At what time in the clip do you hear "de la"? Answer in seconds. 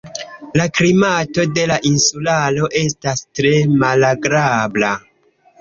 1.57-1.77